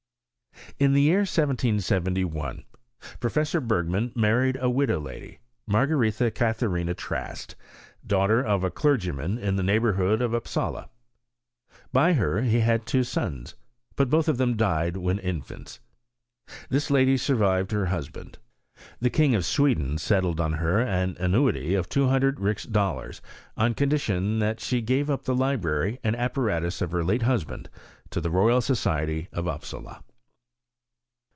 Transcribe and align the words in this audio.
In 0.79 0.93
the 0.93 1.01
year 1.01 1.19
1771, 1.19 2.63
Professor 3.19 3.59
Bergman 3.61 4.11
married 4.15 4.57
a 4.59 4.69
widow 4.69 4.99
lady, 4.99 5.39
Margaretlia 5.67 6.31
Catharina 6.33 6.93
Traat, 6.95 7.53
daughter 8.05 8.43
of 8.43 8.63
a 8.63 8.71
clei^iyman 8.71 9.37
in 9.39 9.57
the 9.57 9.63
neighbourhood 9.63 10.21
of 10.23 10.31
Upsalfl. 10.31 10.89
By 11.91 12.13
her 12.13 12.41
he 12.41 12.61
had 12.61 12.85
two 12.85 13.03
sons; 13.03 13.53
but 13.95 14.09
both 14.09 14.27
of 14.27 14.37
them 14.37 14.55
died 14.55 14.97
when 14.97 15.19
infants. 15.19 15.79
This 16.69 16.89
lady 16.89 17.17
survived 17.17 17.71
her 17.71 17.87
husband. 17.87 18.39
The 18.99 19.09
King 19.11 19.35
of 19.35 19.45
Sweden 19.45 19.97
settled 19.99 20.39
on 20.39 20.53
her 20.53 20.79
an 20.81 21.15
annuity 21.19 21.75
of 21.75 21.89
200 21.89 22.39
ris 22.39 22.63
dollars, 22.63 23.21
on 23.57 23.73
condition 23.75 24.39
that 24.39 24.59
she 24.59 24.81
gave 24.81 25.09
up 25.11 25.25
the 25.25 25.35
library 25.35 25.99
and 26.03 26.15
apparatus 26.15 26.81
of 26.81 26.91
her 26.91 27.03
late 27.03 27.23
husband 27.23 27.69
to 28.11 28.19
the 28.21 28.31
Royal 28.31 28.61
Society 28.61 29.27
of 29.31 29.47
Upsala. 29.47 30.01